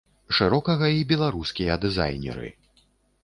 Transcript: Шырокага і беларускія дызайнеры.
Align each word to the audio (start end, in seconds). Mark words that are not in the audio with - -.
Шырокага 0.37 0.87
і 0.99 1.03
беларускія 1.11 1.77
дызайнеры. 1.83 2.49